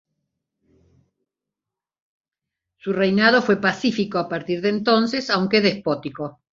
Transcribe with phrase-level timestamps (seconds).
[2.77, 6.39] Su reinado fue pacífico a partir de entonces, aunque despótico.